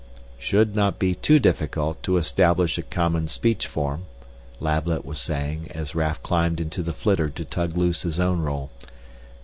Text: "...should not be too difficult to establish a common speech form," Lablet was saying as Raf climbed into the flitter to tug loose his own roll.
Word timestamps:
"...should 0.39 0.75
not 0.75 0.97
be 0.97 1.13
too 1.13 1.37
difficult 1.37 2.01
to 2.01 2.17
establish 2.17 2.79
a 2.79 2.81
common 2.81 3.27
speech 3.27 3.67
form," 3.67 4.05
Lablet 4.59 5.05
was 5.05 5.21
saying 5.21 5.69
as 5.75 5.93
Raf 5.93 6.23
climbed 6.23 6.59
into 6.59 6.81
the 6.81 6.91
flitter 6.91 7.29
to 7.29 7.45
tug 7.45 7.77
loose 7.77 8.01
his 8.01 8.19
own 8.19 8.41
roll. 8.41 8.71